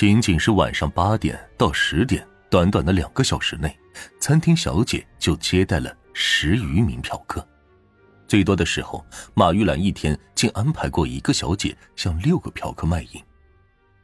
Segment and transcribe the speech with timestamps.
[0.00, 3.78] 仅仅是晚上八点到十点，短短的两个小时内，
[4.18, 7.46] 餐厅小姐就接待了十余名嫖客。
[8.26, 13.22] 最多的时候，马玉兰一天竟安排过一个小姐向六个嫖客卖淫。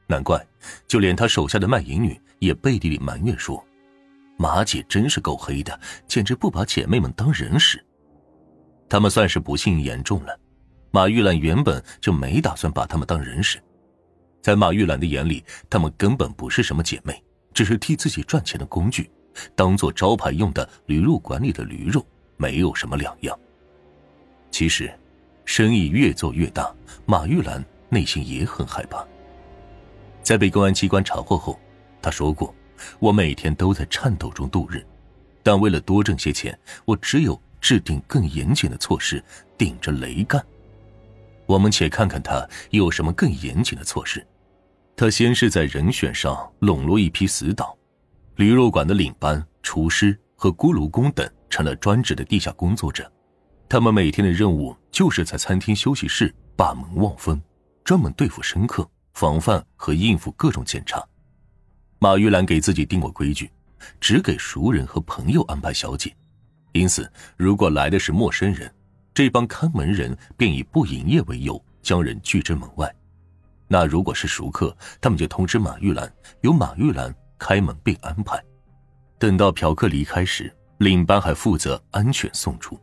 [0.06, 0.38] 难怪，
[0.86, 3.64] 就连他手下的卖淫女也背地里埋怨说
[4.36, 7.82] ：“马姐真是够黑的，简直不把姐妹们当人使。”
[8.86, 10.38] 他们算是不幸言中了。
[10.90, 13.58] 马玉兰原本就没打算把他们当人使，
[14.46, 17.20] 在马玉兰的眼里，她们根本不是什么姐妹，
[17.52, 19.10] 只是替自己赚钱的工具，
[19.56, 23.36] 当做招牌用的驴肉馆里的驴肉，没有什么两样。
[24.52, 24.88] 其实，
[25.44, 26.72] 生意越做越大，
[27.06, 29.04] 马玉兰内心也很害怕。
[30.22, 31.58] 在被公安机关查获后，
[32.00, 32.54] 他说过
[33.00, 34.86] ：“我每天都在颤抖中度日，
[35.42, 39.20] 但为了多挣些钱，我只有制定更严谨的措施，
[39.58, 40.40] 顶着雷干。”
[41.46, 44.24] 我们且看看他有什么更严谨的措施。
[44.96, 47.68] 他先是在人选上笼络一批死党，
[48.36, 53.10] 驴肉馆的领班、厨师和锅炉工等成了专职的地下工作者，
[53.68, 57.38] 他们每天的任务就是在餐厅休息室把门望风，
[57.84, 58.88] 专门对付生客。
[59.12, 61.02] 防范和应付各种检查，
[61.98, 63.50] 马玉兰给自己定过规矩，
[63.98, 66.14] 只给熟人和朋友安排小姐。
[66.72, 68.70] 因此，如果来的是陌生人，
[69.14, 72.94] 这帮看门人便以不营业为由将人拒之门外。
[73.68, 78.42] 那如果是熟客，他们就通知马玉兰，由马玉兰开门并安排。
[79.18, 82.78] 等到嫖客离开时，领班还负责安全送出。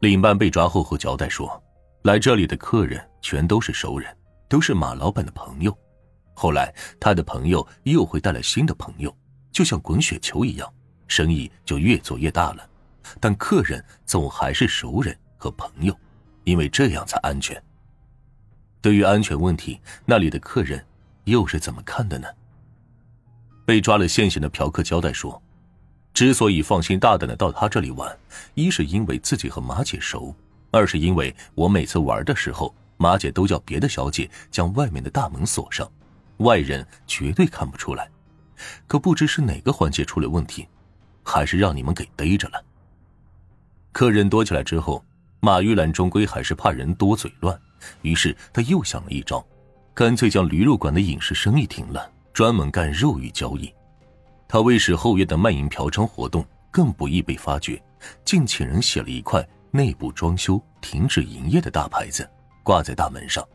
[0.00, 1.62] 领班被抓后后交代说，
[2.02, 4.08] 来这里的客人全都是熟人。
[4.48, 5.72] 都是马老板的朋友，
[6.34, 9.16] 后来他的朋友又会带来新的朋友，
[9.52, 10.68] 就像滚雪球一样，
[11.06, 12.68] 生意就越做越大了。
[13.20, 15.96] 但客人总还是熟人和朋友，
[16.42, 17.62] 因为这样才安全。
[18.80, 20.84] 对于安全问题，那里的客人
[21.24, 22.28] 又是怎么看的呢？
[23.64, 25.42] 被抓了现行的嫖客交代说，
[26.12, 28.18] 之所以放心大胆的到他这里玩，
[28.54, 30.34] 一是因为自己和马姐熟，
[30.70, 32.74] 二是因为我每次玩的时候。
[33.02, 35.90] 马姐都叫别的小姐将外面的大门锁上，
[36.36, 38.06] 外人绝对看不出来。
[38.86, 40.68] 可不知是哪个环节出了问题，
[41.22, 42.62] 还是让你们给逮着了。
[43.90, 45.02] 客人多起来之后，
[45.40, 47.58] 马玉兰终归还是怕人多嘴乱，
[48.02, 49.44] 于是他又想了一招，
[49.94, 53.72] 干脆将驴肉馆的饮食生意停了，专门干肉欲交易。
[54.48, 57.80] 他为使后院的卖淫嫖娼活动更不易被发觉，
[58.24, 62.28] 竟请人写了一块内部装修停止营业的大牌子。
[62.62, 63.46] 挂在大门上，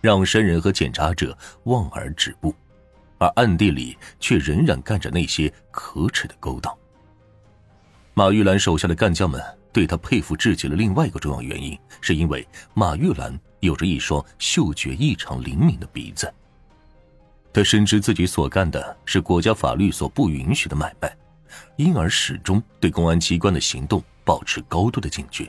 [0.00, 2.54] 让生人和检查者望而止步，
[3.18, 6.72] 而暗地里却仍然干着那些可耻的勾当。
[8.14, 9.42] 马玉兰手下的干将们
[9.72, 16.32] 对他佩服至极的另外一个重要原因，是因为马玉兰有着一双嗅觉异常灵敏的鼻子。
[17.52, 21.16] 他深知自己所干的是国家法律所不允许的买卖，
[21.76, 25.48] 因而始终对公安机关的行动保持高度的警觉。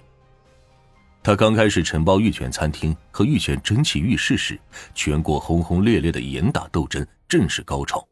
[1.24, 4.60] 他刚开始承包玉泉餐厅和玉泉蒸汽浴室时，
[4.94, 8.08] 全国轰轰烈烈的严打斗争正是高潮，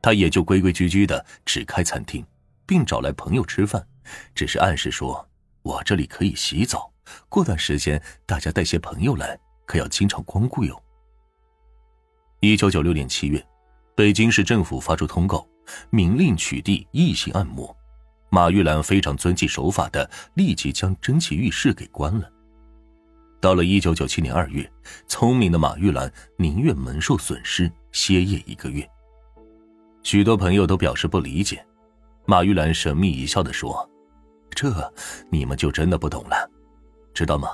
[0.00, 2.24] 他也就规规矩矩的只开餐厅，
[2.64, 3.84] 并找来朋友吃饭，
[4.32, 5.28] 只是暗示说
[5.62, 6.88] ：“我这里可以洗澡，
[7.28, 10.82] 过段时间大家带些朋友来，可要经常光顾哟。”
[12.40, 13.44] 一九九六年七月，
[13.94, 15.46] 北京市政府发出通告，
[15.90, 17.74] 明令取缔异性按摩，
[18.28, 22.30] 马玉兰非常遵纪守法的立即将蒸汽浴室给关了。
[23.40, 24.70] 到了一九九七年二月，
[25.06, 28.86] 聪明的马玉兰宁愿蒙受损失，歇业一个月。
[30.02, 31.64] 许多朋友都表示不理解，
[32.26, 33.88] 马玉兰神秘一笑的说
[34.50, 34.92] ：“这
[35.30, 36.50] 你们就真的不懂了，
[37.14, 37.48] 知道吗？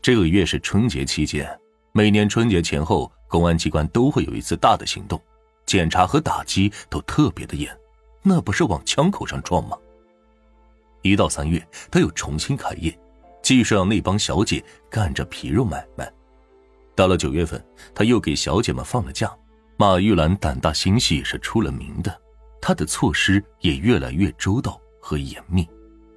[0.00, 1.58] 这个月是春节期间，
[1.92, 5.20] 每年春节前后，公安机关都会有一次大的行动，
[5.66, 7.76] 检查和打击都特别的严，
[8.22, 9.76] 那不是往枪口上撞吗？
[11.02, 12.96] 一到三月，他又重新开业。”
[13.40, 16.12] 继续让那帮小姐干着皮肉买卖，
[16.94, 17.64] 到了九月份，
[17.94, 19.32] 他又给小姐们放了假。
[19.78, 22.20] 马玉兰胆大心细是出了名的，
[22.60, 25.66] 她的措施也越来越周到和严密。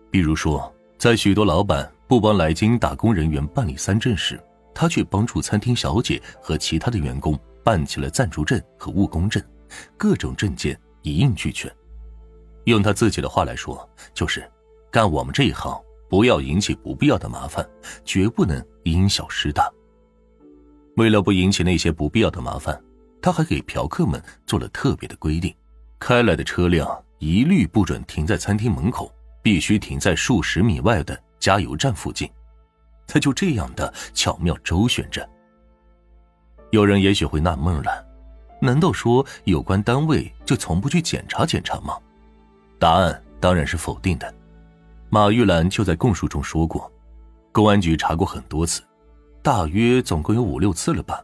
[0.09, 4.39] 比如说，在许多老板不帮来京打工人员办理三证时，
[4.71, 9.41] 他却帮助餐厅小姐和其他的员工办起了暂住证和务工证，
[9.97, 11.75] 各种证件一应俱全。
[12.65, 14.47] 用他自己的话来说，就是
[14.91, 15.75] 干我们这一行。
[16.07, 17.67] 不要引起不必要的麻烦，
[18.05, 19.67] 绝不能因小失大。
[20.97, 22.79] 为了不引起那些不必要的麻烦，
[23.19, 25.51] 他还给嫖客们做了特别的规定：
[25.97, 29.11] 开来的车辆一律不准停在餐厅门口，
[29.41, 32.29] 必须停在数十米外的加油站附近。
[33.07, 35.27] 他就这样的巧妙周旋着。
[36.69, 38.05] 有人也许会纳闷了：
[38.61, 41.97] 难道说有关单位就从不去检查检查吗？
[42.79, 44.33] 答案当然是否定的。
[45.09, 46.89] 马玉兰就在供述中说过，
[47.51, 48.81] 公安局查过很多次，
[49.41, 51.21] 大约总共有五六次了吧。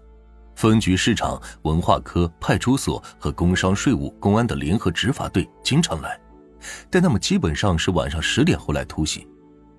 [0.56, 6.20] 分局、市场、文化科、派出所和工商、税务、公安的联合执法队经常来，
[6.90, 9.28] 但他们基本上是晚上十点后来突袭。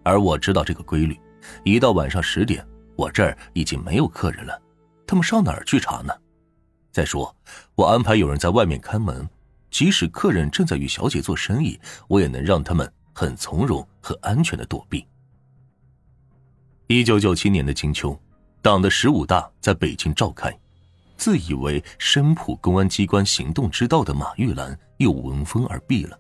[0.02, 1.18] 而我知道这个规律，
[1.64, 2.66] 一到晚上十点，
[2.96, 4.60] 我这儿已经没有客人了，
[5.06, 6.12] 他们上哪儿去查呢？
[6.90, 7.34] 再说，
[7.74, 9.28] 我安排有人在外面看门，
[9.70, 11.78] 即使客人正在与小姐做生意，
[12.08, 15.06] 我也能让他们很从容和安全的躲避。
[16.86, 18.18] 一九九七年的金秋，
[18.62, 20.52] 党的十五大在北京召开。
[21.18, 26.16] 自以为深普公安机关行动之道的马玉兰又闻风而避了。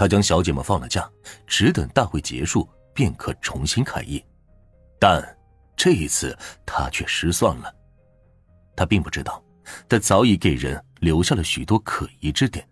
[0.00, 1.06] 他将小姐们放了假，
[1.46, 4.24] 只等大会结束便可重新开业。
[4.98, 5.22] 但
[5.76, 7.70] 这一次他却失算了。
[8.74, 9.44] 他并不知道，
[9.86, 12.66] 他早已给人留下了许多可疑之点。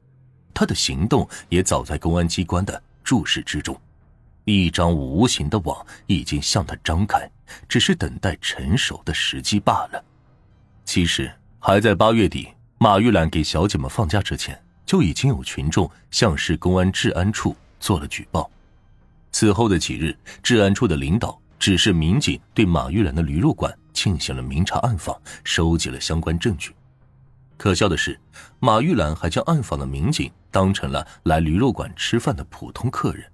[0.54, 3.78] 他的行动也早在公安机关的注视之中。
[4.46, 7.30] 一张无形的网已经向他张开，
[7.68, 10.02] 只是等待成熟的时机罢了。
[10.86, 12.48] 其实还在八月底，
[12.78, 18.50] 马玉兰给小姐们放假之前，就已经有群众向市公安治安处做了举报。
[19.30, 25.14] 此后的几日，治安处的领导指示民警对马玉兰的驴肉馆进行了明察暗访，
[25.44, 26.74] 收集了相关证据。
[27.58, 28.18] 可笑的是，
[28.60, 33.30] 马玉兰还将暗访的民警当成了来驴肉馆吃饭的普通客人。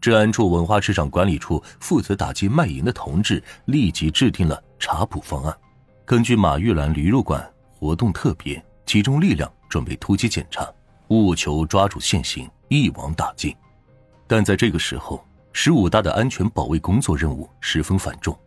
[0.00, 5.56] 治安处文化市场管理处负责打击卖淫的同志立即制定了查捕方案。
[6.04, 10.70] 根据马玉兰驴肉馆活动特别，集中力量准备突击检查，
[11.08, 13.56] 务求抓住现行，一网打尽。
[14.26, 18.38] 但在这个时候，十五大的安全保卫工作任务十分繁重，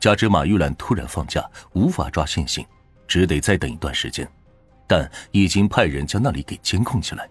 [0.00, 1.44] 加之马玉兰突然放假，
[1.74, 2.64] 无法抓现行，
[3.06, 4.26] 只得再等一段时间。
[4.86, 7.28] 但已经派人将那里给监控起来。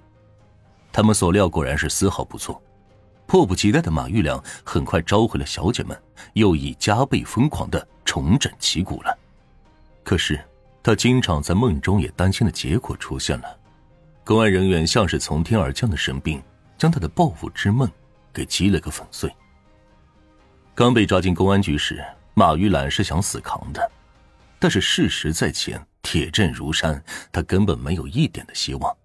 [0.91, 2.61] 他们所料果然是丝毫不错，
[3.25, 5.99] 迫不及待的马玉良很快召回了小姐们，
[6.33, 9.17] 又以加倍疯狂的重整旗鼓了。
[10.03, 10.39] 可是，
[10.87, 13.59] 他经常在梦中也担心的结果出现了。
[14.23, 16.41] 公安人员像是从天而降的神兵，
[16.77, 17.91] 将他的报复之梦
[18.31, 19.29] 给击了个粉碎。
[20.73, 22.01] 刚被抓进公安局时，
[22.35, 23.91] 马玉兰是想死扛的，
[24.59, 27.03] 但是事实在前，铁证如山，
[27.33, 28.97] 他根本没有一点的希望。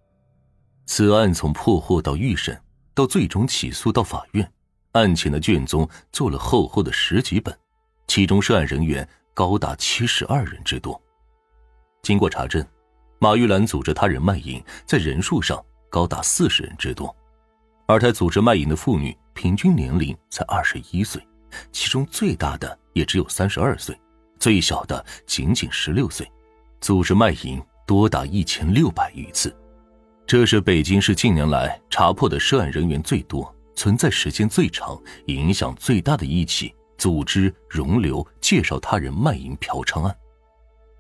[0.87, 2.57] 此案从破获到预审，
[2.95, 4.49] 到最终起诉到法院，
[4.93, 7.53] 案情的卷宗做了厚厚的十几本，
[8.07, 9.09] 其中涉案人员。
[9.35, 11.03] 高达七十二人之多。
[12.03, 12.67] 经过查证，
[13.21, 17.15] 马玉兰组织他人卖淫，在人数上高达四十人之多，
[17.87, 21.25] 而他组织卖淫的妇女平均年龄才二十一岁，
[21.71, 23.97] 其中最大的也只有三十二岁，
[24.41, 26.29] 最小的仅仅十六岁。
[26.81, 29.57] 组织卖淫多达一千六百余次，
[30.27, 36.75] 这是北京市近年来查破的涉案人员最多、存在时间最长、影响最大的一起。
[36.99, 40.17] 组织容留、介绍他人卖淫嫖娼案。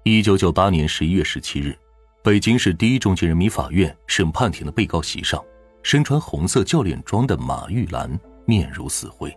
[0.04, 1.78] 一九九八年十一月十七日，
[2.24, 5.40] 北京市第一中级人民法院审判庭的被告席上，
[5.84, 8.10] 身穿红色教练装的马玉兰
[8.44, 9.32] 面如死灰。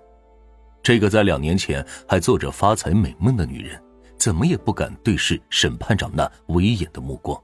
[0.81, 3.79] 这个在两年前还做着发财美梦的女人，
[4.17, 7.39] 怎么也不敢对视审判长那威严的目光。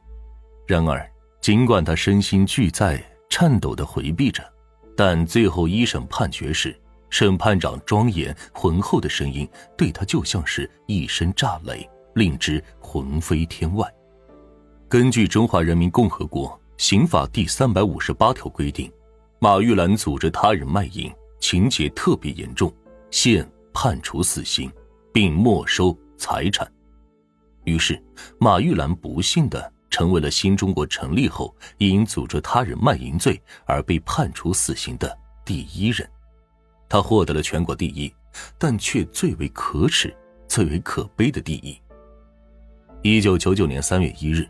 [0.66, 1.08] 然而，
[1.42, 4.44] 尽管她身心俱在、颤抖的回避着，
[4.98, 6.76] 但最后一审判决时。
[7.12, 13.88] 审判长庄严浑厚的声音，对他就像是一声炸雷，令之魂飞天外。
[14.88, 18.92] 根据《中华人民共和国刑法》第三百五十八条规定，
[19.40, 22.74] 马玉兰组织他人卖淫，情节特别严重，
[23.10, 24.72] 现判处死刑，
[25.14, 26.70] 并没收财产。
[27.64, 28.02] 于是，
[28.40, 36.10] 马玉兰不幸的成为了新中国成立后因组织他人卖淫罪而被判处死刑的第一人。
[36.90, 38.14] 他获得了全国第一，
[38.58, 40.14] 但却最为可耻、
[40.48, 41.81] 最为可悲的第一。
[43.04, 44.48] 一九九九年三月一日，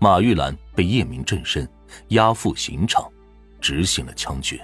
[0.00, 1.68] 马玉兰被叶明正身，
[2.08, 3.08] 押赴刑场，
[3.60, 4.60] 执行了枪决。